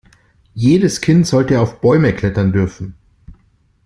Jedes 0.55 0.99
Kind 1.01 1.27
sollte 1.27 1.61
auf 1.61 1.79
Bäume 1.79 2.11
klettern 2.15 2.51
dürfen. 2.51 2.95